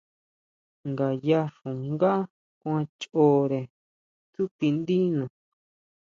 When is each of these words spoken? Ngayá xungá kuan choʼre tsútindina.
Ngayá 0.89 1.41
xungá 1.57 2.13
kuan 2.59 2.83
choʼre 3.01 3.61
tsútindina. 4.31 5.25